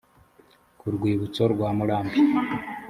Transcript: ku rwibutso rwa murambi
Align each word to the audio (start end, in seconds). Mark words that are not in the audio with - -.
ku 0.79 0.85
rwibutso 0.95 1.43
rwa 1.53 1.69
murambi 1.77 2.17